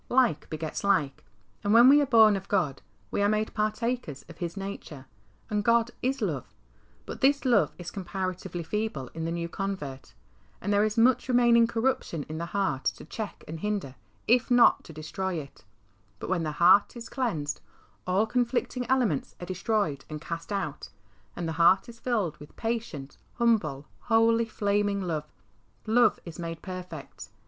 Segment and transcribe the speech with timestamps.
[0.23, 1.23] "Like begets like,"
[1.63, 5.05] and when we are born of God we are made partakers of His nature.
[5.47, 6.55] And" God is love."
[7.05, 10.15] But this love is com paratively feeble in the new convert,
[10.59, 13.93] and there is much remaining corruption in the heart to check and hinder,
[14.27, 15.65] if not to destroy it;
[16.17, 17.61] but when the heart is cleansed,
[18.07, 20.89] all conflicting elements are destroyed and cast out,
[21.35, 25.31] and the heart is filled with patient, humble, holy, flaming love.
[25.85, 27.29] Love is made perfect.